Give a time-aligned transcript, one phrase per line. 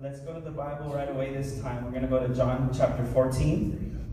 [0.00, 1.84] Let's go to the Bible right away this time.
[1.84, 4.06] We're going to go to John chapter 14.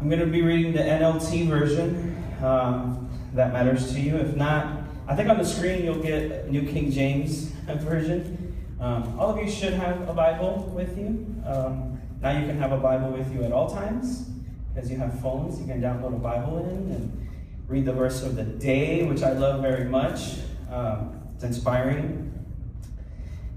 [0.00, 2.22] I'm going to be reading the NLT version.
[2.40, 4.14] Um, that matters to you.
[4.14, 8.56] If not, I think on the screen you'll get New King James version.
[8.78, 11.26] Um, all of you should have a Bible with you.
[11.44, 14.30] Um, now you can have a Bible with you at all times.
[14.76, 17.28] As you have phones, you can download a Bible in and
[17.66, 20.36] read the verse of the day, which I love very much.
[20.70, 22.33] Um, it's inspiring.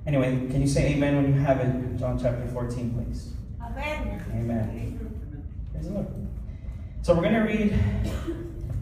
[0.08, 1.98] Anyway, can you say amen when you have it?
[1.98, 3.34] John chapter 14, please.
[3.62, 4.24] Amen.
[4.32, 5.44] Amen.
[5.74, 6.08] Praise the Lord.
[7.02, 7.78] So we're going to read,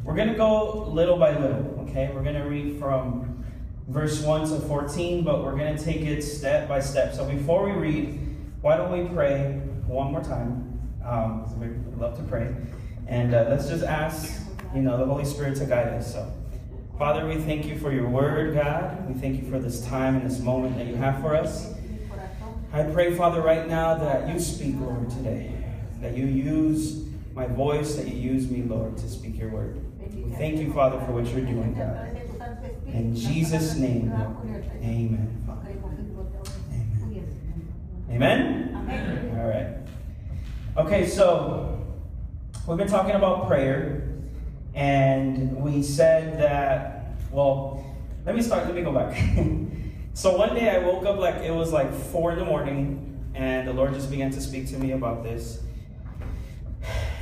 [0.03, 2.11] we're going to go little by little, okay?
[2.13, 3.43] We're going to read from
[3.87, 7.15] verse 1 to 14, but we're going to take it step by step.
[7.15, 8.19] So before we read,
[8.61, 9.53] why don't we pray
[9.87, 10.79] one more time?
[11.03, 11.69] Um, we
[11.99, 12.55] love to pray.
[13.07, 14.43] And uh, let's just ask,
[14.75, 16.13] you know, the Holy Spirit to guide us.
[16.13, 16.31] So.
[16.97, 19.09] Father, we thank you for your word, God.
[19.09, 21.73] We thank you for this time and this moment that you have for us.
[22.71, 25.51] I pray, Father, right now that you speak, Lord, today.
[25.99, 29.81] That you use my voice, that you use me, Lord, to speak your word.
[30.15, 32.17] We thank you, Father, for what you're doing, God.
[32.87, 34.13] In Jesus' name.
[34.81, 35.43] Amen.
[35.45, 35.67] Father.
[38.09, 38.71] Amen.
[38.73, 39.37] Amen?
[39.37, 39.67] All right.
[40.77, 41.85] Okay, so
[42.65, 44.04] we've been talking about prayer.
[44.75, 47.85] And we said that, well,
[48.25, 49.17] let me start, let me go back.
[50.13, 53.65] so one day I woke up like it was like four in the morning, and
[53.65, 55.61] the Lord just began to speak to me about this.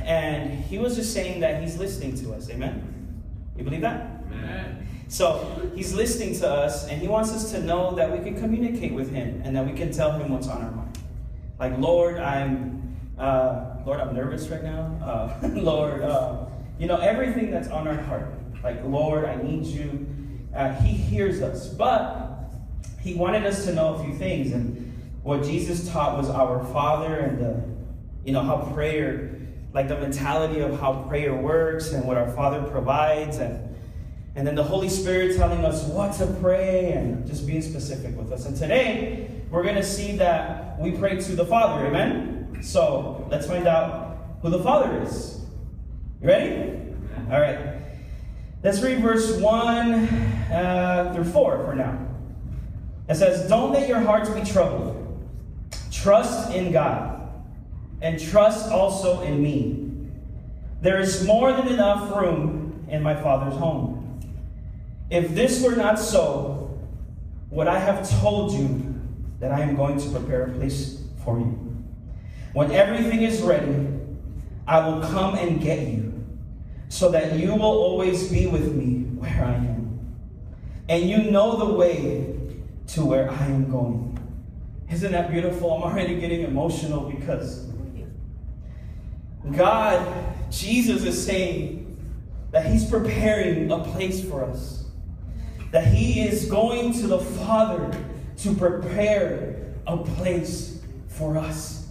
[0.02, 2.50] And He was just saying that He's listening to us.
[2.50, 3.22] Amen?
[3.56, 4.24] You believe that?
[4.32, 4.88] Amen.
[5.06, 8.92] So He's listening to us, and He wants us to know that we can communicate
[8.92, 10.98] with Him and that we can tell Him what's on our mind.
[11.60, 14.98] Like, Lord, I'm, uh, Lord, I'm nervous right now.
[15.00, 16.46] Uh, Lord, uh,
[16.78, 18.32] you know, everything that's on our heart.
[18.62, 20.06] Like, Lord, I need you.
[20.54, 21.68] Uh, he hears us.
[21.68, 22.50] But
[23.00, 24.52] he wanted us to know a few things.
[24.52, 27.62] And what Jesus taught was our Father and the,
[28.24, 29.38] you know, how prayer,
[29.72, 33.36] like the mentality of how prayer works and what our Father provides.
[33.38, 33.76] And,
[34.34, 38.32] and then the Holy Spirit telling us what to pray and just being specific with
[38.32, 38.46] us.
[38.46, 41.86] And today, we're going to see that we pray to the Father.
[41.86, 42.58] Amen?
[42.62, 45.43] So let's find out who the Father is.
[46.24, 46.72] You ready?
[47.30, 47.58] All right.
[48.62, 49.94] Let's read verse 1
[50.50, 51.98] uh, through 4 for now.
[53.10, 55.22] It says, Don't let your hearts be troubled.
[55.92, 57.30] Trust in God,
[58.00, 59.90] and trust also in me.
[60.80, 64.18] There is more than enough room in my Father's home.
[65.10, 66.80] If this were not so,
[67.50, 68.94] would I have told you
[69.40, 71.84] that I am going to prepare a place for you?
[72.54, 73.88] When everything is ready,
[74.66, 76.03] I will come and get you
[76.88, 80.00] so that you will always be with me where I am.
[80.88, 82.36] And you know the way
[82.88, 84.10] to where I am going.
[84.90, 85.72] Isn't that beautiful?
[85.72, 87.66] I'm already getting emotional because
[89.52, 90.06] God,
[90.50, 91.96] Jesus is saying
[92.50, 94.86] that He's preparing a place for us.
[95.70, 97.90] That He is going to the Father
[98.38, 101.88] to prepare a place for us.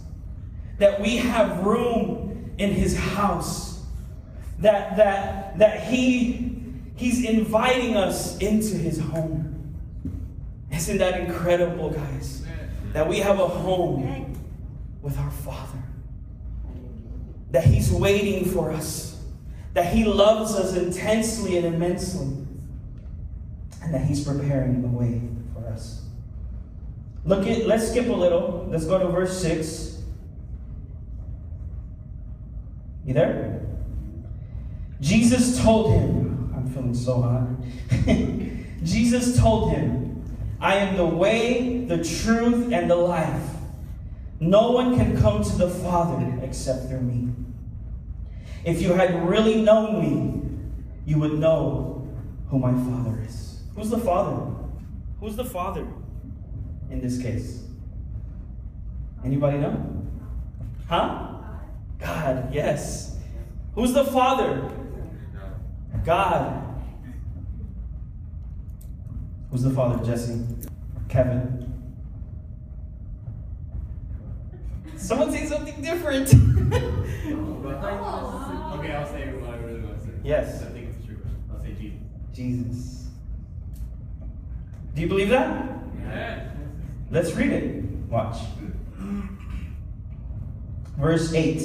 [0.78, 3.73] That we have room in His house.
[4.58, 6.54] That, that, that He
[6.96, 9.74] He's inviting us into His home.
[10.72, 12.44] Isn't that incredible, guys?
[12.92, 14.38] That we have a home
[15.02, 15.82] with our Father.
[17.50, 19.20] That He's waiting for us.
[19.74, 22.46] That He loves us intensely and immensely.
[23.82, 25.20] And that He's preparing the way
[25.52, 26.02] for us.
[27.24, 28.68] Look at, let's skip a little.
[28.70, 30.02] Let's go to verse 6.
[33.04, 33.63] You there?
[35.00, 37.48] Jesus told him, I'm feeling so hot.
[38.84, 40.24] Jesus told him,
[40.60, 43.50] I am the way, the truth, and the life.
[44.40, 47.32] No one can come to the Father except through me.
[48.64, 50.42] If you had really known me,
[51.06, 52.08] you would know
[52.48, 53.62] who my Father is.
[53.76, 54.52] Who's the Father?
[55.20, 55.86] Who's the Father
[56.90, 57.64] in this case?
[59.24, 60.02] Anybody know?
[60.88, 61.34] Huh?
[61.98, 63.18] God, yes.
[63.74, 64.70] Who's the Father?
[66.04, 66.62] God.
[69.50, 70.04] Who's the father?
[70.04, 70.40] Jesse?
[71.08, 71.72] Kevin?
[74.96, 76.32] Someone say something different.
[78.84, 80.12] Okay, I'll say what I really want to say.
[80.22, 80.62] Yes.
[80.62, 81.16] I think it's true.
[81.50, 81.98] I'll say Jesus.
[82.34, 83.06] Jesus.
[84.94, 85.78] Do you believe that?
[86.02, 86.50] Yeah.
[87.10, 87.84] Let's read it.
[88.10, 88.36] Watch.
[90.98, 91.62] Verse 8.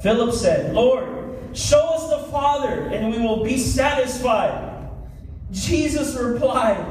[0.00, 1.25] Philip said, Lord,
[1.56, 4.90] show us the Father, and we will be satisfied.
[5.50, 6.84] Jesus replied,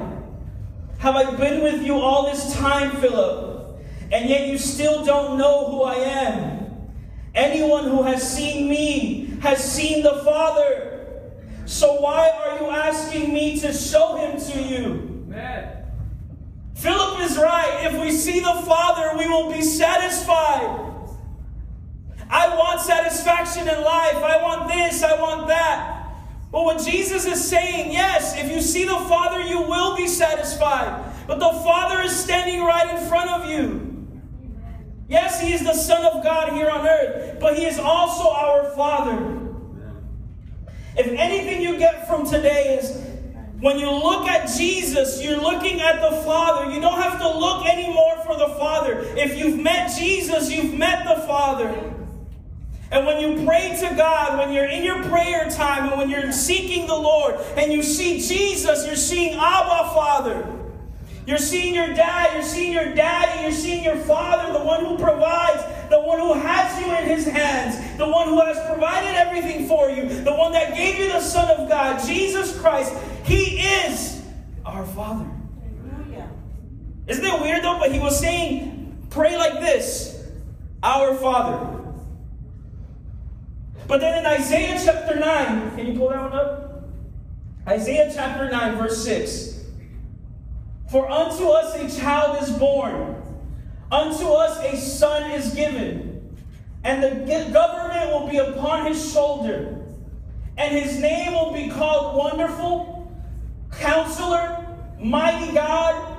[0.97, 3.79] Have I been with you all this time, Philip?
[4.11, 6.89] And yet you still don't know who I am.
[7.33, 11.21] Anyone who has seen me has seen the Father.
[11.65, 15.25] So why are you asking me to show him to you?
[15.27, 15.83] Amen.
[16.75, 17.91] Philip is right.
[17.91, 20.94] If we see the Father, we will be satisfied.
[22.29, 24.15] I want satisfaction in life.
[24.15, 25.03] I want this.
[25.03, 25.95] I want that.
[26.51, 31.03] But what Jesus is saying, yes, if you see the Father, you will be satisfied.
[31.27, 34.07] But the Father is standing right in front of you.
[35.07, 38.71] Yes, He is the Son of God here on earth, but He is also our
[38.71, 39.41] Father.
[40.97, 43.01] If anything you get from today is
[43.59, 46.71] when you look at Jesus, you're looking at the Father.
[46.71, 48.99] You don't have to look anymore for the Father.
[49.17, 51.94] If you've met Jesus, you've met the Father.
[52.91, 56.31] And when you pray to God, when you're in your prayer time, and when you're
[56.31, 60.51] seeking the Lord, and you see Jesus, you're seeing Abba Father.
[61.25, 64.95] You're seeing your dad, you're seeing your daddy, you're seeing your father, the one who
[64.95, 69.67] provides, the one who has you in his hands, the one who has provided everything
[69.67, 72.93] for you, the one that gave you the Son of God, Jesus Christ.
[73.23, 74.23] He is
[74.63, 75.25] our Father.
[77.07, 77.77] Isn't it weird though?
[77.79, 80.27] But he was saying, pray like this
[80.81, 81.84] Our Father.
[83.87, 86.89] But then in Isaiah chapter 9, can you pull that one up?
[87.67, 89.63] Isaiah chapter 9, verse 6.
[90.89, 93.21] For unto us a child is born,
[93.91, 96.35] unto us a son is given,
[96.83, 99.83] and the government will be upon his shoulder,
[100.57, 103.11] and his name will be called Wonderful,
[103.71, 104.65] Counselor,
[104.99, 106.17] Mighty God,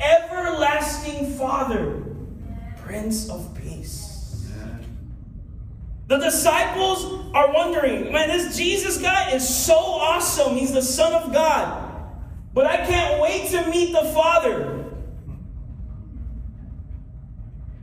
[0.00, 2.02] Everlasting Father,
[2.78, 4.05] Prince of Peace.
[6.06, 7.04] The disciples
[7.34, 10.54] are wondering, man, this Jesus guy is so awesome.
[10.54, 11.82] He's the Son of God.
[12.54, 14.84] But I can't wait to meet the Father.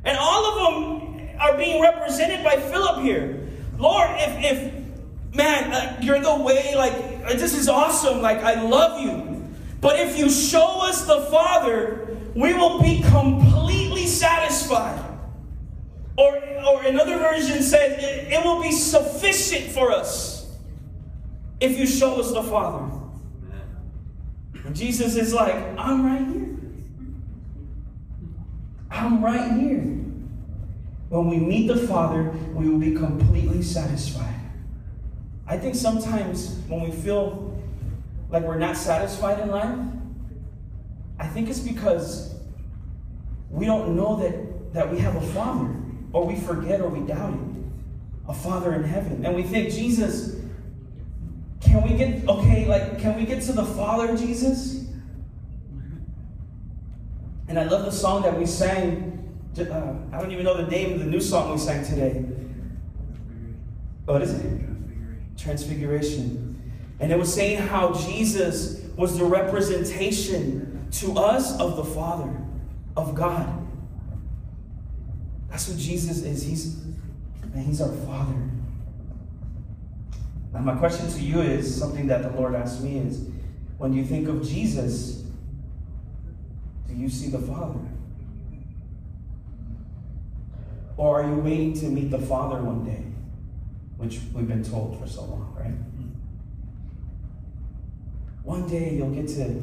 [0.05, 3.47] And all of them are being represented by Philip here.
[3.77, 6.93] Lord, if, if man, uh, you're the way, like,
[7.25, 8.21] uh, this is awesome.
[8.21, 9.43] Like, I love you.
[9.81, 15.12] But if you show us the Father, we will be completely satisfied.
[16.17, 20.51] Or, or another version says, it, it will be sufficient for us
[21.59, 22.91] if you show us the Father.
[24.65, 26.57] And Jesus is like, I'm right here.
[28.91, 29.81] I'm right here.
[31.09, 34.33] When we meet the Father, we will be completely satisfied.
[35.47, 37.59] I think sometimes when we feel
[38.29, 39.77] like we're not satisfied in life,
[41.19, 42.35] I think it's because
[43.49, 45.75] we don't know that, that we have a Father,
[46.13, 47.39] or we forget or we doubt it.
[48.29, 49.25] A Father in heaven.
[49.25, 50.39] And we think, Jesus,
[51.59, 54.85] can we get, okay, like, can we get to the Father, Jesus?
[57.49, 59.09] And I love the song that we sang.
[59.57, 62.25] Uh, I don't even know the name of the new song we sang today.
[64.05, 64.61] What is it?
[65.37, 66.49] Transfiguration.
[66.99, 72.31] And it was saying how Jesus was the representation to us of the Father,
[72.95, 73.62] of God.
[75.53, 76.41] That's what Jesus is.
[76.41, 76.77] He's,
[77.53, 78.33] man, he's our Father.
[80.51, 83.27] Now, my question to you is something that the Lord asked me is
[83.77, 85.25] when you think of Jesus,
[86.87, 87.81] do you see the Father?
[90.97, 93.03] Or are you waiting to meet the Father one day?
[93.97, 95.75] Which we've been told for so long, right?
[98.43, 99.61] One day you'll get to.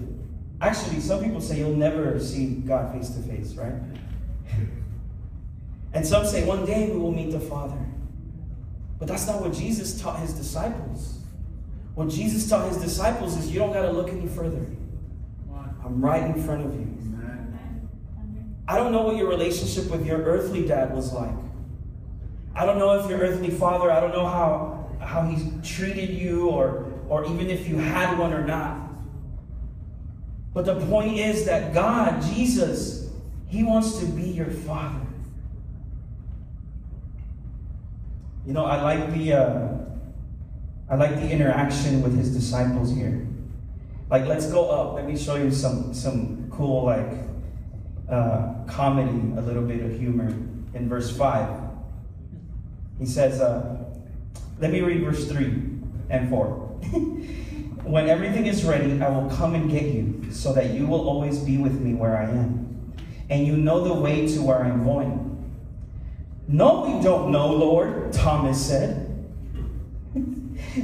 [0.61, 3.75] Actually, some people say you'll never see God face to face, right?
[5.93, 7.79] And some say one day we will meet the Father.
[8.99, 11.19] But that's not what Jesus taught his disciples.
[11.95, 14.65] What Jesus taught his disciples is you don't got to look any further.
[15.85, 16.87] I'm right in front of you.
[18.69, 21.35] I don't know what your relationship with your earthly dad was like.
[22.55, 26.49] I don't know if your earthly father, I don't know how, how he treated you
[26.49, 28.79] or, or even if you had one or not.
[30.53, 33.11] But the point is that God, Jesus,
[33.49, 35.07] he wants to be your father.
[38.47, 39.79] You know, I like the uh,
[40.89, 43.27] I like the interaction with his disciples here.
[44.09, 44.95] Like, let's go up.
[44.95, 47.13] Let me show you some some cool like
[48.09, 50.29] uh, comedy, a little bit of humor
[50.75, 51.49] in verse five.
[52.99, 53.85] He says, uh,
[54.59, 55.63] "Let me read verse three
[56.09, 56.47] and four.
[57.85, 61.39] when everything is ready, I will come and get you, so that you will always
[61.41, 62.95] be with me where I am,
[63.29, 65.30] and you know the way to where I'm going."
[66.53, 69.07] No, we don't know, Lord, Thomas said.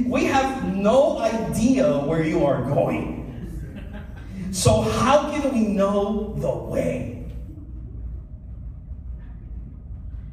[0.05, 3.25] we have no idea where you are going.
[4.51, 7.25] So, how can we know the way?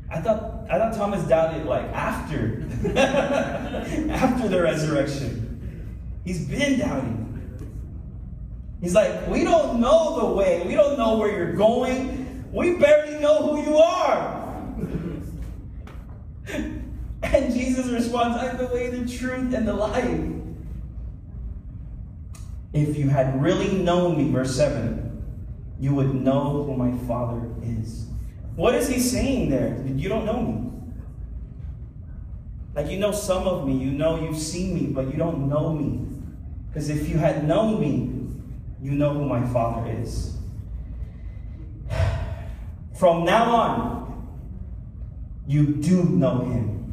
[0.08, 2.62] I thought, I thought Thomas doubted like after,
[2.96, 5.98] after the resurrection.
[6.24, 7.22] He's been doubting.
[8.80, 10.62] He's like, we don't know the way.
[10.64, 12.44] We don't know where you're going.
[12.52, 14.43] We barely know who you are.
[17.34, 20.20] And Jesus responds, I'm the way, the truth, and the life.
[22.72, 25.22] If you had really known me, verse 7,
[25.80, 28.06] you would know who my Father is.
[28.56, 29.82] What is he saying there?
[29.86, 30.70] You don't know me.
[32.74, 35.72] Like you know some of me, you know you've seen me, but you don't know
[35.72, 36.06] me.
[36.68, 38.10] Because if you had known me,
[38.82, 40.36] you know who my Father is.
[42.98, 44.28] From now on,
[45.46, 46.83] you do know him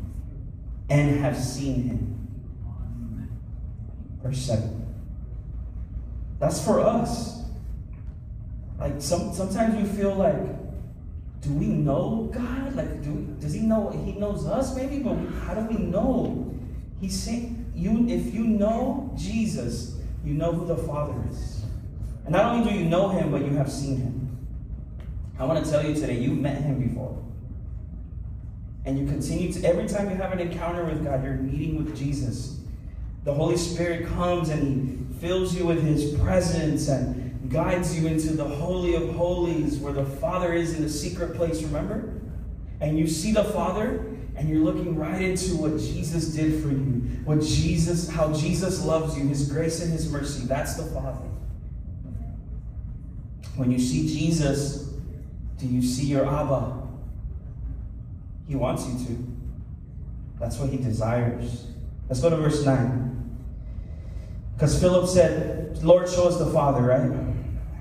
[0.92, 2.28] and have seen him.
[4.22, 4.86] Verse 7.
[6.38, 7.44] That's for us.
[8.78, 10.36] Like some, sometimes we feel like,
[11.42, 12.76] do we know God?
[12.76, 13.90] Like, do, does He know?
[14.06, 16.54] He knows us, maybe, but how do we know?
[17.00, 21.64] He's saying, you, if you know Jesus, you know who the Father is.
[22.26, 24.38] And not only do you know Him, but you have seen Him.
[25.40, 27.21] I want to tell you today, you've met Him before.
[28.86, 31.96] And you continue to, every time you have an encounter with God, you're meeting with
[31.96, 32.60] Jesus.
[33.24, 38.34] The Holy Spirit comes and He fills you with His presence and guides you into
[38.34, 42.14] the Holy of Holies where the Father is in the secret place, remember?
[42.80, 47.20] And you see the Father and you're looking right into what Jesus did for you,
[47.26, 50.46] what Jesus, how Jesus loves you, His grace and His mercy.
[50.46, 51.28] That's the Father.
[53.56, 54.94] When you see Jesus,
[55.60, 56.82] do you see your Abba?
[58.52, 59.28] He wants you to.
[60.38, 61.68] That's what He desires.
[62.10, 63.40] Let's go to verse 9.
[64.54, 67.10] Because Philip said, Lord, show us the Father, right?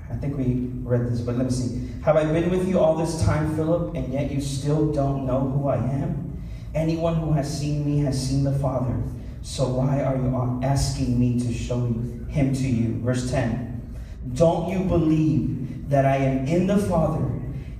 [0.09, 1.89] I think we read this, but let me see.
[2.03, 5.41] Have I been with you all this time, Philip, and yet you still don't know
[5.41, 6.41] who I am?
[6.73, 8.95] Anyone who has seen me has seen the Father.
[9.41, 11.81] So why are you asking me to show
[12.29, 12.97] him to you?
[13.01, 13.97] Verse 10.
[14.35, 17.29] Don't you believe that I am in the Father,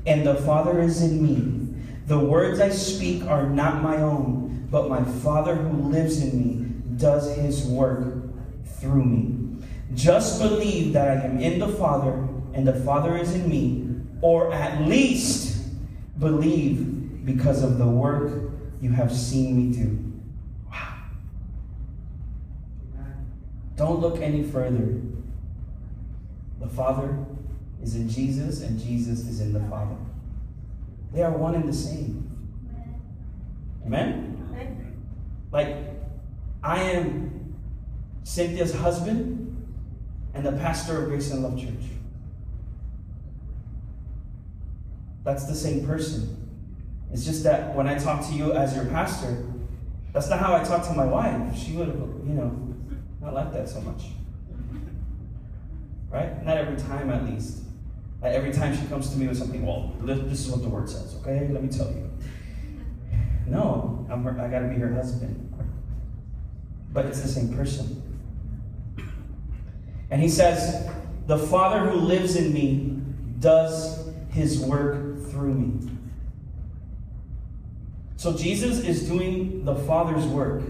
[0.06, 1.61] and the Father is in me?
[2.12, 6.66] The words I speak are not my own, but my Father who lives in me
[6.98, 8.06] does his work
[8.66, 9.64] through me.
[9.94, 14.52] Just believe that I am in the Father and the Father is in me, or
[14.52, 15.70] at least
[16.20, 18.52] believe because of the work
[18.82, 20.14] you have seen me do.
[20.70, 20.96] Wow.
[23.78, 25.00] Don't look any further.
[26.60, 27.26] The Father
[27.82, 29.96] is in Jesus, and Jesus is in the Father.
[31.14, 32.30] They are one and the same.
[33.86, 34.28] Amen?
[35.52, 35.76] Like,
[36.64, 37.56] I am
[38.24, 39.42] Cynthia's husband,
[40.34, 41.90] and the pastor of Grace and Love Church.
[45.24, 46.38] That's the same person.
[47.12, 49.44] It's just that when I talk to you as your pastor,
[50.14, 51.58] that's not how I talk to my wife.
[51.58, 52.76] She would have, you know,
[53.22, 54.04] not like that so much.
[56.10, 56.44] Right?
[56.46, 57.64] Not every time, at least.
[58.24, 61.16] Every time she comes to me with something, well, this is what the word says,
[61.22, 61.48] okay?
[61.52, 62.10] Let me tell you.
[63.48, 65.48] No, I'm her, I gotta be her husband.
[66.94, 68.02] But it's the same person.
[70.12, 70.90] And he says,
[71.26, 73.02] The Father who lives in me
[73.40, 75.90] does his work through me.
[78.18, 80.62] So Jesus is doing the Father's work.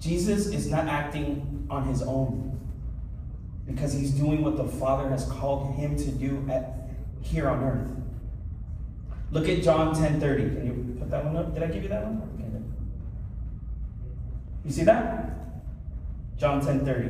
[0.00, 2.53] Jesus is not acting on his own
[3.66, 6.88] because he's doing what the Father has called him to do at,
[7.22, 7.90] here on earth.
[9.30, 10.42] Look at John 10 30.
[10.42, 11.54] Can you put that one up?
[11.54, 12.34] Did I give you that one?
[14.64, 15.30] You see that?
[16.38, 17.08] John 10 30.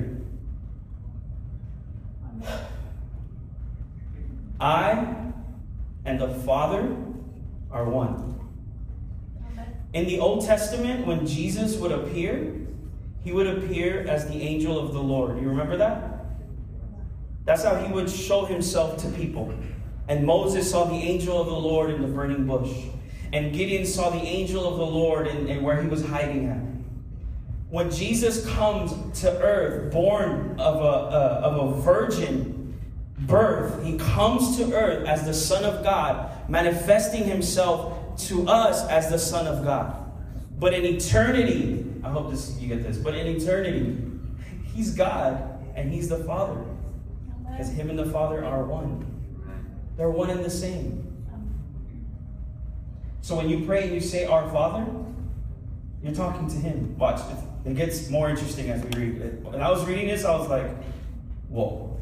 [4.61, 5.15] I
[6.05, 6.97] and the Father
[7.71, 8.33] are one.
[9.93, 12.53] In the Old Testament, when Jesus would appear,
[13.23, 15.41] he would appear as the angel of the Lord.
[15.41, 16.14] You remember that?
[17.45, 19.55] That's how he would show himself to people.
[20.09, 22.73] And Moses saw the angel of the Lord in the burning bush.
[23.33, 26.75] And Gideon saw the angel of the Lord in, in where he was hiding at
[27.75, 30.87] when Jesus comes to earth, born of a,
[31.45, 32.79] of a virgin
[33.19, 39.11] birth, he comes to earth as the Son of God, manifesting himself to us as
[39.11, 39.93] the Son of God.
[40.57, 44.01] But in eternity, I hope this you get this, but in eternity,
[44.73, 46.65] he's God and he's the Father.
[47.55, 49.07] Because him and the Father are one.
[49.97, 51.01] They're one and the same.
[53.23, 54.85] So when you pray and you say, Our Father,
[56.03, 56.99] you're talking to him.
[56.99, 57.21] Watch.
[57.65, 59.41] It gets more interesting as we read it.
[59.43, 60.71] When I was reading this, I was like,
[61.49, 61.99] whoa.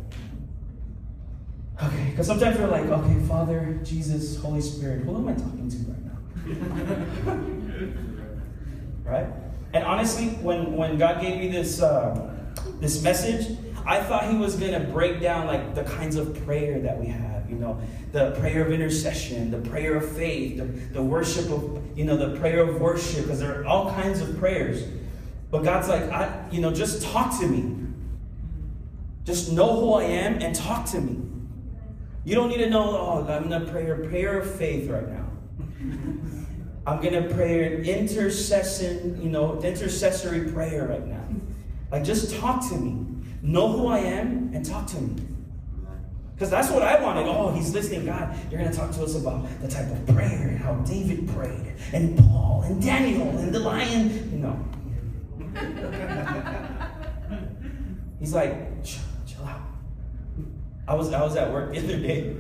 [1.81, 5.77] Okay, because sometimes we're like, okay, Father, Jesus, Holy Spirit, who am I talking to
[5.77, 6.21] right now?
[9.11, 9.27] right?
[9.73, 12.35] And honestly, when, when God gave me this, uh,
[12.81, 16.81] this message, I thought he was going to break down like the kinds of prayer
[16.81, 17.81] that we have, you know,
[18.13, 22.39] the prayer of intercession, the prayer of faith, the, the worship of, you know, the
[22.39, 24.85] prayer of worship, because there are all kinds of prayers.
[25.51, 27.79] But God's like, I, you know, just talk to me.
[29.25, 31.21] Just know who I am and talk to me.
[32.25, 35.09] You don't need to know, oh, I'm going to pray a prayer of faith right
[35.09, 35.27] now.
[36.87, 41.25] I'm going to pray an intercession, you know, intercessory prayer right now.
[41.91, 43.12] Like, just talk to me.
[43.43, 45.23] Know who I am and talk to me.
[46.35, 47.27] Because that's what I wanted.
[47.27, 48.07] Oh, he's listening.
[48.07, 51.29] God, you're going to talk to us about the type of prayer and how David
[51.29, 54.41] prayed, and Paul, and Daniel, and the lion.
[54.41, 54.59] No.
[58.19, 59.03] he's like, chill,
[59.45, 59.61] out.
[60.89, 62.35] I was, I was at work the other day,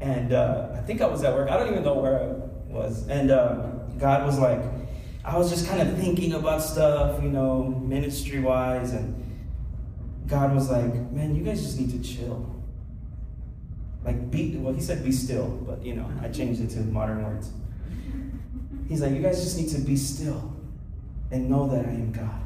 [0.00, 1.50] and uh, I think I was at work.
[1.50, 2.26] I don't even know where I
[2.72, 3.06] was.
[3.08, 3.54] And uh,
[3.98, 4.60] God was like,
[5.24, 9.21] I was just kind of thinking about stuff, you know, ministry wise, and
[10.32, 12.50] God was like, man, you guys just need to chill.
[14.02, 17.22] Like, be, well, he said be still, but, you know, I changed it to modern
[17.22, 17.50] words.
[18.88, 20.56] He's like, you guys just need to be still
[21.30, 22.40] and know that I am God.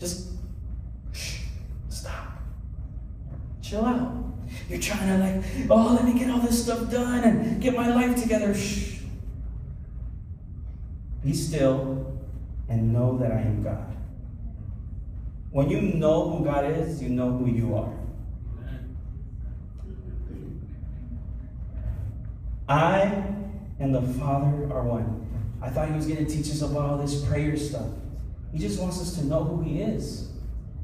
[0.00, 0.32] Just
[1.12, 1.42] shh,
[1.90, 2.42] stop.
[3.62, 4.24] Chill out.
[4.68, 7.94] You're trying to, like, oh, let me get all this stuff done and get my
[7.94, 8.52] life together.
[8.52, 8.98] Shh.
[11.24, 12.18] Be still
[12.68, 13.95] and know that I am God.
[15.56, 17.90] When you know who God is, you know who you are.
[22.68, 23.24] I
[23.78, 25.26] and the Father are one.
[25.62, 27.88] I thought he was going to teach us about all this prayer stuff.
[28.52, 30.30] He just wants us to know who he is.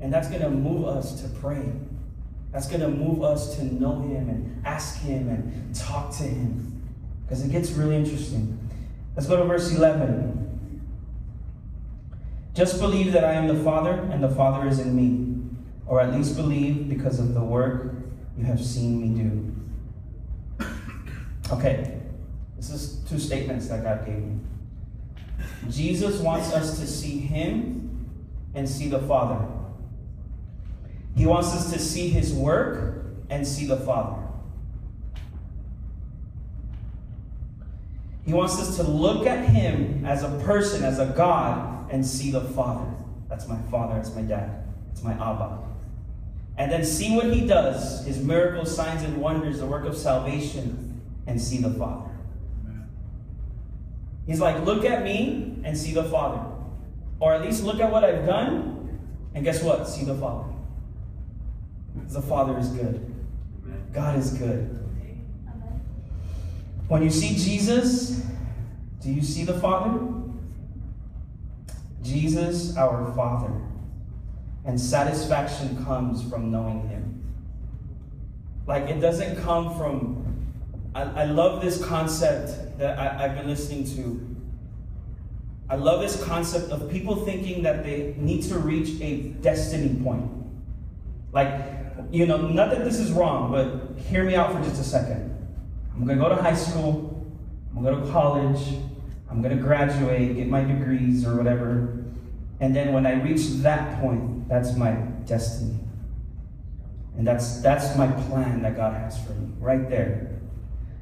[0.00, 1.70] And that's going to move us to pray.
[2.50, 6.82] That's going to move us to know him and ask him and talk to him.
[7.26, 8.58] Because it gets really interesting.
[9.16, 10.41] Let's go to verse 11.
[12.54, 15.40] Just believe that I am the Father and the Father is in me,
[15.86, 17.94] or at least believe because of the work
[18.36, 20.66] you have seen me do.
[21.50, 21.98] Okay,
[22.56, 24.38] this is two statements that God gave me.
[25.68, 28.06] Jesus wants us to see Him
[28.54, 29.46] and see the Father.
[31.16, 34.22] He wants us to see His work and see the Father.
[38.24, 42.30] He wants us to look at Him as a person, as a God, and see
[42.30, 42.90] the Father.
[43.28, 45.58] That's my Father, that's my dad, it's my Abba.
[46.56, 51.00] And then see what He does, His miracles, signs, and wonders, the work of salvation,
[51.26, 52.10] and see the Father.
[54.26, 56.44] He's like, look at me and see the Father.
[57.20, 58.98] Or at least look at what I've done,
[59.34, 59.88] and guess what?
[59.88, 60.50] See the Father.
[62.08, 63.14] The Father is good.
[63.92, 64.78] God is good.
[66.88, 68.22] When you see Jesus,
[69.00, 70.21] do you see the Father?
[72.02, 73.52] Jesus, our Father.
[74.64, 77.24] And satisfaction comes from knowing Him.
[78.66, 80.18] Like, it doesn't come from.
[80.94, 84.28] I, I love this concept that I, I've been listening to.
[85.68, 90.30] I love this concept of people thinking that they need to reach a destiny point.
[91.32, 91.48] Like,
[92.10, 95.30] you know, not that this is wrong, but hear me out for just a second.
[95.94, 97.26] I'm to go to high school,
[97.70, 98.60] I'm to go to college,
[99.32, 102.04] I'm going to graduate, get my degrees or whatever.
[102.60, 104.92] And then when I reach that point, that's my
[105.24, 105.78] destiny.
[107.16, 110.38] And that's, that's my plan that God has for me, right there.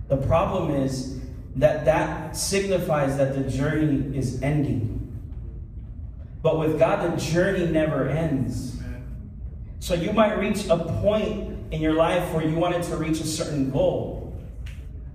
[0.07, 1.21] The problem is
[1.57, 4.97] that that signifies that the journey is ending.
[6.41, 8.81] But with God, the journey never ends.
[9.81, 13.27] So you might reach a point in your life where you wanted to reach a
[13.27, 14.41] certain goal.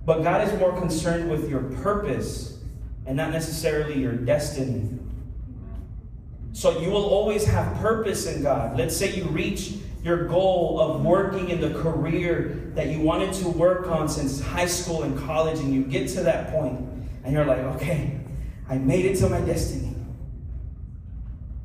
[0.04, 2.55] But God is more concerned with your purpose
[3.06, 4.88] and not necessarily your destiny.
[6.52, 8.76] So you will always have purpose in God.
[8.76, 13.48] Let's say you reach your goal of working in the career that you wanted to
[13.48, 16.78] work on since high school and college, and you get to that point,
[17.24, 18.20] and you're like, okay,
[18.68, 19.94] I made it to my destiny.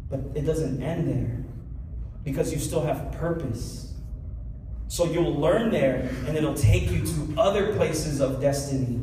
[0.09, 1.45] But it doesn't end there
[2.23, 3.93] because you still have purpose.
[4.87, 8.99] So you'll learn there, and it'll take you to other places of destiny.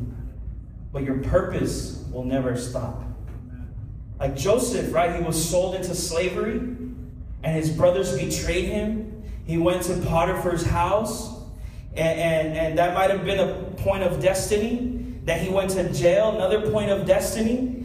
[0.92, 3.02] But your purpose will never stop.
[4.18, 5.14] Like Joseph, right?
[5.14, 9.22] He was sold into slavery, and his brothers betrayed him.
[9.46, 11.34] He went to Potiphar's house,
[11.94, 14.94] and, and, and that might have been a point of destiny.
[15.24, 17.84] That he went to jail, another point of destiny.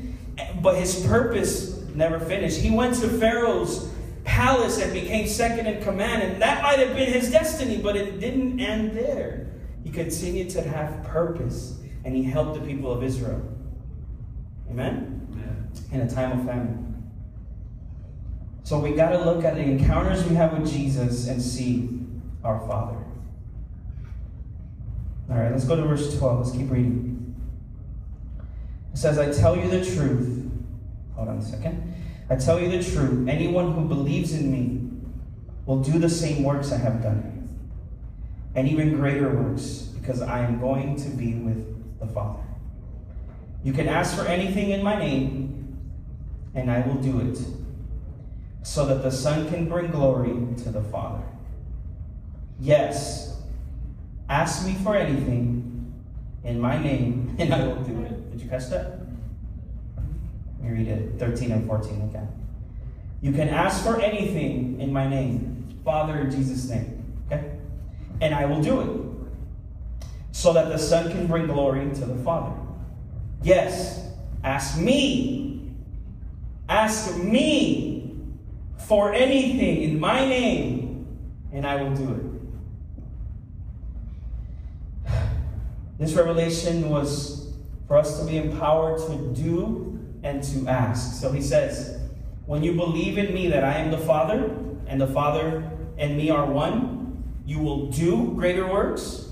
[0.62, 2.60] But his purpose never finished.
[2.60, 3.92] He went to Pharaoh's
[4.24, 8.20] palace and became second in command, and that might have been his destiny, but it
[8.20, 9.48] didn't end there.
[9.84, 13.42] He continued to have purpose, and he helped the people of Israel.
[14.70, 15.28] Amen?
[15.32, 15.72] Amen.
[15.92, 17.12] In a time of famine.
[18.64, 22.00] So we got to look at the encounters we have with Jesus and see
[22.44, 22.98] our Father.
[25.30, 26.46] All right, let's go to verse 12.
[26.46, 27.36] Let's keep reading.
[28.94, 30.50] It says, I tell you the truth.
[31.16, 31.96] Hold on a second.
[32.30, 33.28] I tell you the truth.
[33.28, 34.90] Anyone who believes in me
[35.66, 37.50] will do the same works I have done,
[38.56, 42.43] and even greater works, because I am going to be with the Father.
[43.64, 45.78] You can ask for anything in my name,
[46.54, 47.40] and I will do it,
[48.62, 51.24] so that the Son can bring glory to the Father.
[52.60, 53.42] Yes,
[54.30, 55.94] ask me for anything
[56.44, 58.32] in my name, and I will do it.
[58.32, 59.00] Did you catch that?
[59.96, 62.28] Let me read it 13 and 14 again.
[63.22, 67.52] You can ask for anything in my name, Father, in Jesus' name, okay?
[68.20, 72.54] And I will do it, so that the Son can bring glory to the Father.
[73.44, 74.10] Yes,
[74.44, 75.70] ask me.
[76.70, 78.16] Ask me
[78.78, 81.06] for anything in my name,
[81.52, 82.24] and I will do it.
[86.00, 87.54] This revelation was
[87.88, 91.22] for us to be empowered to do and to ask.
[91.22, 92.00] So he says,
[92.46, 94.56] When you believe in me that I am the Father,
[94.88, 99.30] and the Father and me are one, you will do greater works,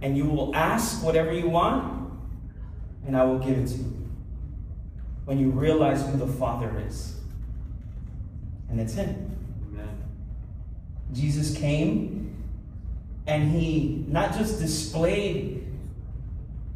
[0.00, 1.95] and you will ask whatever you want,
[3.06, 4.08] and I will give it to you.
[5.24, 7.20] When you realize who the Father is,
[8.68, 9.36] and it's Him.
[9.72, 9.88] Amen.
[11.12, 12.16] Jesus came
[13.26, 15.66] and he not just displayed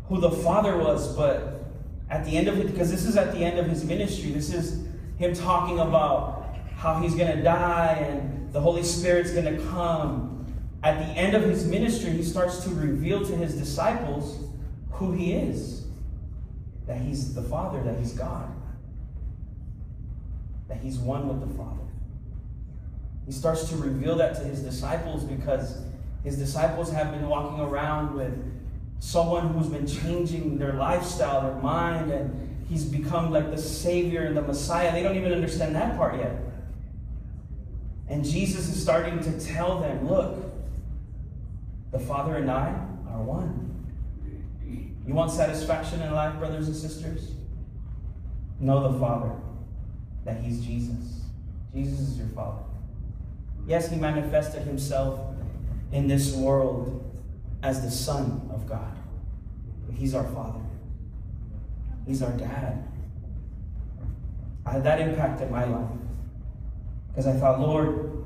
[0.09, 1.65] who the Father was, but
[2.09, 4.53] at the end of it, because this is at the end of his ministry, this
[4.53, 4.85] is
[5.19, 10.45] him talking about how he's going to die and the Holy Spirit's going to come.
[10.83, 14.43] At the end of his ministry, he starts to reveal to his disciples
[14.91, 15.85] who he is
[16.91, 18.53] that he's the Father, that he's God,
[20.67, 21.85] that he's one with the Father.
[23.27, 25.83] He starts to reveal that to his disciples because
[26.25, 28.35] his disciples have been walking around with
[28.99, 34.37] someone who's been changing their lifestyle, their mind, and he's become like the Savior and
[34.37, 34.91] the Messiah.
[34.91, 36.41] They don't even understand that part yet.
[38.09, 40.45] And Jesus is starting to tell them look,
[41.93, 42.71] the Father and I
[43.09, 43.70] are one.
[45.11, 47.33] You want satisfaction in life, brothers and sisters?
[48.61, 49.33] Know the Father,
[50.25, 51.25] that He's Jesus.
[51.75, 52.63] Jesus is your Father.
[53.67, 55.19] Yes, He manifested Himself
[55.91, 57.13] in this world
[57.65, 58.97] as the Son of God.
[59.85, 60.61] But He's our Father,
[62.07, 62.87] He's our Dad.
[64.65, 65.91] I, that impacted my life.
[67.09, 68.25] Because I thought, Lord,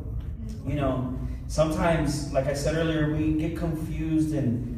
[0.66, 4.73] you know, sometimes, like I said earlier, we get confused and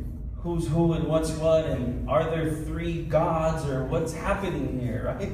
[0.46, 5.32] who's who and what's what, and are there three gods or what's happening here, right?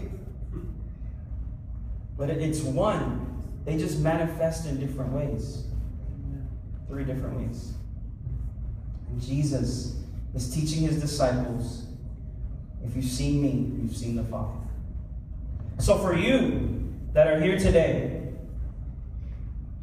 [2.16, 3.28] But it's one.
[3.66, 5.66] They just manifest in different ways.
[6.88, 7.74] Three different ways.
[9.10, 9.96] And Jesus
[10.34, 11.86] is teaching his disciples
[12.82, 14.58] if you've seen me, you've seen the Father.
[15.78, 18.28] So for you that are here today,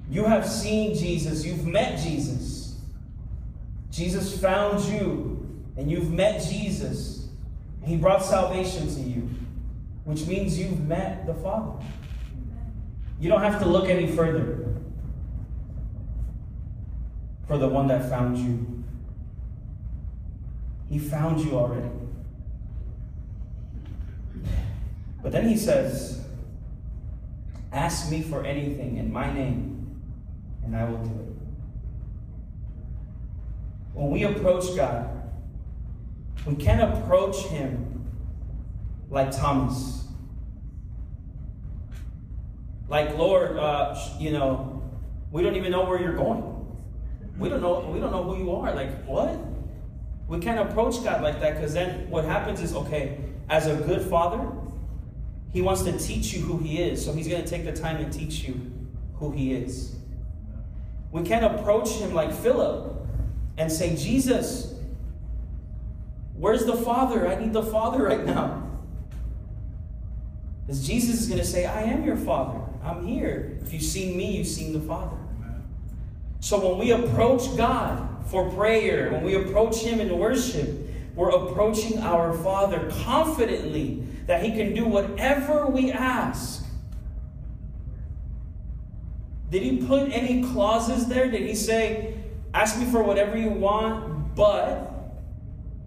[0.10, 2.59] you have seen Jesus, you've met Jesus.
[3.92, 7.28] Jesus found you, and you've met Jesus.
[7.84, 9.30] He brought salvation to you,
[10.04, 11.84] which means you've met the Father.
[13.20, 14.76] You don't have to look any further
[17.48, 18.84] for the one that found you.
[20.90, 21.90] He found you already.
[25.22, 26.26] But then he says,
[27.72, 30.02] Ask me for anything in my name,
[30.64, 31.29] and I will do it.
[34.00, 35.10] When we approach God,
[36.46, 38.10] we can't approach Him
[39.10, 40.06] like Thomas.
[42.88, 44.90] Like, Lord, uh, you know,
[45.34, 46.78] we don't even know where you're going.
[47.38, 47.92] We don't know.
[47.94, 48.74] We don't know who you are.
[48.74, 49.38] Like, what?
[50.30, 53.18] We can't approach God like that because then what happens is, okay,
[53.50, 54.50] as a good father,
[55.52, 57.04] He wants to teach you who He is.
[57.04, 58.72] So He's going to take the time to teach you
[59.16, 59.98] who He is.
[61.12, 62.96] We can't approach Him like Philip
[63.60, 64.74] and say, Jesus,
[66.34, 67.28] where's the Father?
[67.28, 68.64] I need the Father right now.
[70.66, 72.62] Because Jesus is going to say, I am your Father.
[72.82, 73.60] I'm here.
[73.62, 75.18] If you've seen me, you've seen the Father.
[76.40, 80.70] So when we approach God for prayer, when we approach Him in worship,
[81.14, 86.64] we're approaching our Father confidently that He can do whatever we ask.
[89.52, 91.30] Did He put any clauses there?
[91.30, 92.19] Did He say,
[92.54, 94.92] ask me for whatever you want, but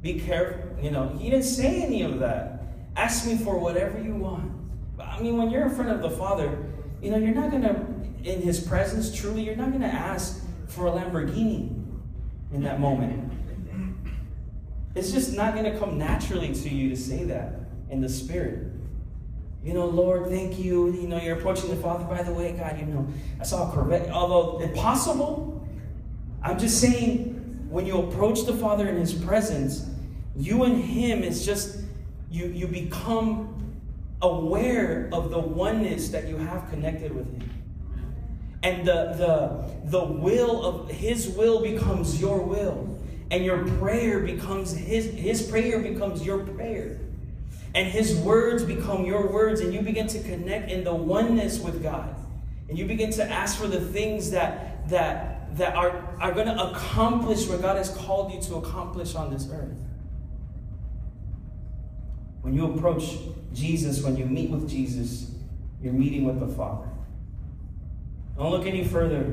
[0.03, 0.83] be careful?
[0.83, 2.62] You know, He didn't say any of that.
[2.96, 4.51] Ask me for whatever you want.
[5.01, 6.59] I mean, when you're in front of the Father,
[7.01, 7.87] you know, you're not going to,
[8.22, 11.70] in His presence, truly, you're not going to ask for a Lamborghini
[12.53, 13.33] in that moment.
[14.94, 17.55] It's just not going to come naturally to you to say that
[17.88, 18.72] in the Spirit.
[19.64, 20.92] You know, Lord, thank you.
[20.92, 22.05] You know, you're approaching the Father.
[22.05, 23.07] By the way, God, you know,
[23.40, 24.11] I saw a Corvette.
[24.11, 25.51] Although impossible,
[26.42, 29.88] I'm just saying, when you approach the Father in His presence,
[30.37, 31.81] you and Him is just,
[32.31, 33.74] you, you become
[34.20, 37.50] aware of the oneness that you have connected with Him.
[38.62, 43.00] And the, the, the will of His will becomes your will.
[43.31, 46.98] And your prayer becomes His, His prayer becomes your prayer.
[47.74, 49.61] And His words become your words.
[49.61, 52.14] And you begin to connect in the oneness with God.
[52.68, 56.70] And you begin to ask for the things that, that, that are, are going to
[56.70, 59.76] accomplish what God has called you to accomplish on this earth.
[62.40, 63.16] When you approach
[63.52, 65.30] Jesus, when you meet with Jesus,
[65.82, 66.88] you're meeting with the Father.
[68.36, 69.32] Don't look any further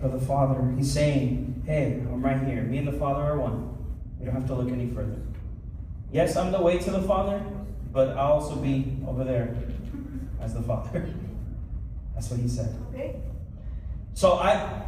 [0.00, 0.72] for the Father.
[0.76, 2.62] He's saying, Hey, I'm right here.
[2.62, 3.76] Me and the Father are one.
[4.20, 5.16] You don't have to look any further.
[6.12, 7.42] Yes, I'm the way to the Father,
[7.92, 9.56] but I'll also be over there
[10.40, 11.12] as the Father.
[12.14, 12.74] That's what he said.
[12.94, 13.16] Okay.
[14.14, 14.85] So I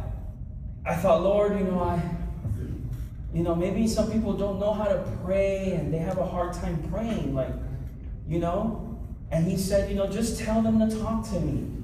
[0.85, 2.01] I thought, Lord, you know, I
[3.33, 6.53] you know, maybe some people don't know how to pray and they have a hard
[6.53, 7.53] time praying, like,
[8.27, 8.97] you know?
[9.31, 11.75] And he said, you know, just tell them to talk to me.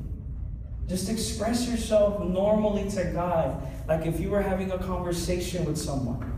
[0.87, 6.31] Just express yourself normally to God, like if you were having a conversation with someone.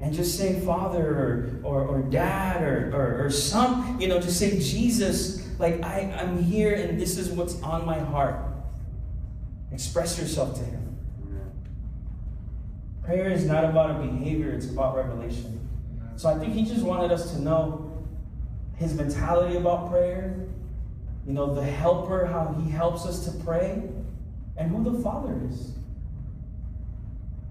[0.00, 4.38] And just say Father or, or, or Dad or, or, or some, you know, just
[4.38, 8.36] say Jesus, like I, I'm here and this is what's on my heart.
[9.72, 10.87] Express yourself to Him.
[13.08, 15.68] Prayer is not about a behavior, it's about revelation.
[16.14, 18.04] So I think He just wanted us to know
[18.76, 20.48] His mentality about prayer
[21.28, 23.82] you know, the helper, how he helps us to pray,
[24.56, 25.72] and who the Father is.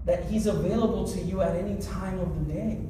[0.04, 2.80] That he's available to you at any time of the day.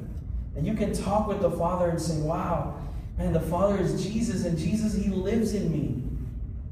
[0.55, 2.81] And you can talk with the Father and say, wow,
[3.19, 6.01] man, the Father is Jesus, and Jesus, he lives in me.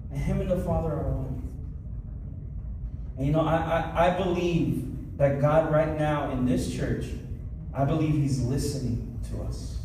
[0.10, 1.48] And him and the Father are one.
[3.18, 4.87] And you know, I, I, I believe
[5.18, 7.06] that God, right now in this church,
[7.74, 9.78] I believe he's listening to us.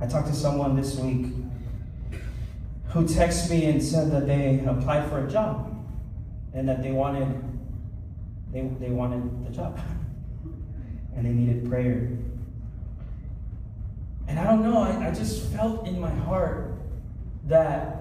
[0.00, 1.26] I talked to someone this week
[2.88, 5.70] who texted me and said that they applied for a job
[6.52, 7.42] and that they wanted
[8.52, 9.80] they, they wanted the job
[11.16, 12.08] and they needed prayer.
[14.28, 16.78] And I don't know, I, I just felt in my heart
[17.46, 18.00] that,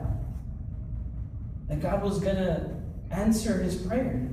[1.68, 4.30] that God was gonna answer his prayer.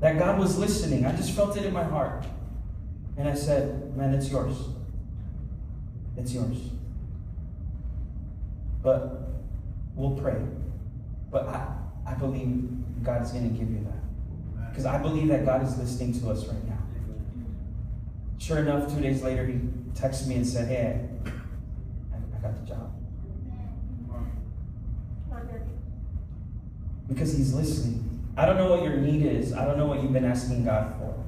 [0.00, 1.04] That God was listening.
[1.04, 2.24] I just felt it in my heart.
[3.16, 4.56] And I said, Man, it's yours.
[6.16, 6.58] It's yours.
[8.82, 9.28] But
[9.98, 10.40] We'll pray.
[11.28, 11.74] But I,
[12.06, 12.70] I believe
[13.02, 14.70] God is going to give you that.
[14.70, 16.78] Because I believe that God is listening to us right now.
[18.38, 19.54] Sure enough, two days later, he
[19.94, 21.00] texted me and said, Hey,
[22.12, 22.92] I, I got the job.
[27.08, 28.07] Because he's listening.
[28.38, 29.52] I don't know what your need is.
[29.52, 31.24] I don't know what you've been asking God for.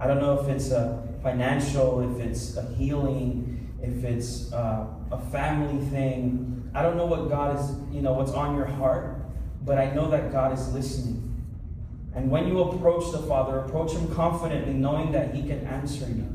[0.00, 5.18] I don't know if it's a financial, if it's a healing, if it's uh, a
[5.30, 9.20] family thing, I don't know what God is, you know, what's on your heart,
[9.66, 11.24] but I know that God is listening.
[12.14, 16.34] And when you approach the Father, approach Him confidently, knowing that He can answer you.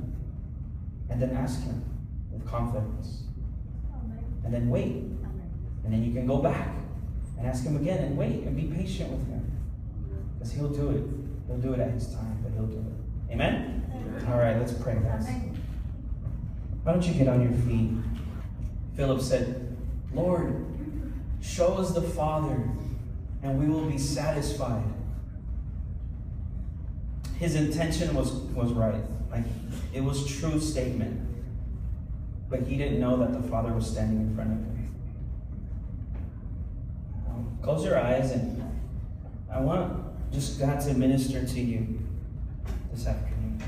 [1.09, 1.83] And then ask Him
[2.31, 3.23] with confidence.
[4.45, 4.93] And then wait.
[5.83, 6.69] And then you can go back
[7.39, 9.42] and ask Him again and wait and be patient with Him.
[10.43, 11.03] Because He'll do it.
[11.47, 13.31] He'll do it at His time, but He'll do it.
[13.33, 13.81] Amen?
[13.95, 14.25] Amen.
[14.29, 15.25] All right, let's pray, guys.
[16.83, 17.91] Why don't you get on your feet?
[18.97, 19.77] Philip said,
[20.13, 20.65] Lord,
[21.41, 22.61] show us the Father,
[23.41, 24.83] and we will be satisfied.
[27.37, 29.01] His intention was, was right.
[29.31, 29.45] Like
[29.93, 31.21] it was true statement.
[32.49, 34.95] But he didn't know that the Father was standing in front of him.
[37.61, 38.61] Close your eyes and
[39.49, 40.02] I want
[40.33, 41.99] just God to minister to you
[42.91, 43.61] this afternoon.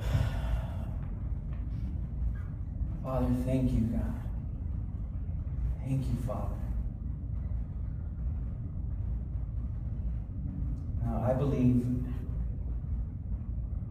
[3.02, 4.14] Father, thank you, God.
[5.84, 6.54] Thank you, Father.
[11.04, 11.84] Now, I believe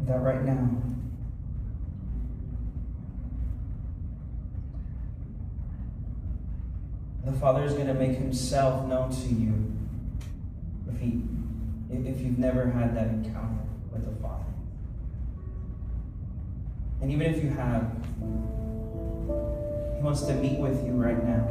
[0.01, 0.69] that right now,
[7.25, 9.53] the Father is going to make Himself known to you
[10.89, 11.21] if He,
[11.91, 13.59] if you've never had that encounter
[13.91, 14.45] with the Father.
[17.01, 17.91] And even if you have,
[19.97, 21.45] He wants to meet with you right now.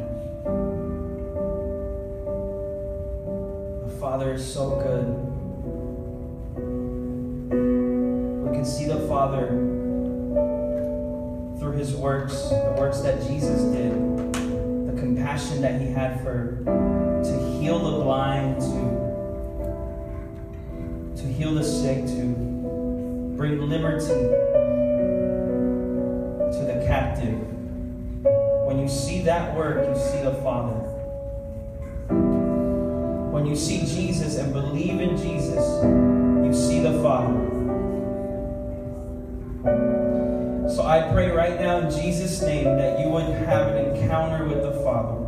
[3.85, 5.05] The Father is so good.
[8.47, 9.49] We can see the Father
[11.59, 14.12] through His works, the works that Jesus did,
[15.03, 19.03] compassion that He had for to heal the blind, to
[21.21, 22.21] to heal the sick, to
[23.35, 24.13] bring liberty to
[26.65, 27.37] the captive.
[28.65, 30.79] When you see that work, you see the Father.
[33.29, 35.83] When you see Jesus and believe in Jesus,
[36.45, 37.62] you see the Father.
[40.73, 44.63] So I pray right now in Jesus' name that you would have an encounter with
[44.63, 45.19] the Father.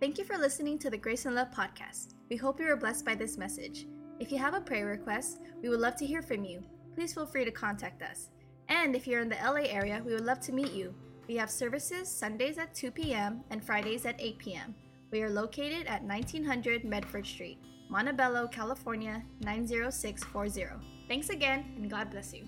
[0.00, 2.16] Thank you for listening to the Grace and Love podcast.
[2.28, 3.86] We hope you were blessed by this message.
[4.20, 6.62] If you have a prayer request, we would love to hear from you.
[6.94, 8.28] Please feel free to contact us.
[8.68, 10.94] And if you're in the LA area, we would love to meet you.
[11.28, 13.42] We have services Sundays at 2 p.m.
[13.48, 14.74] and Fridays at 8 p.m.
[15.10, 17.58] We are located at 1900 Medford Street,
[17.94, 20.82] Montebello, California 90640.
[21.06, 22.42] Thanks again, and God bless you.